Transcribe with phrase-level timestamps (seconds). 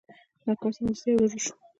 [0.43, 1.53] دا کار سمدستي او ژر وشو.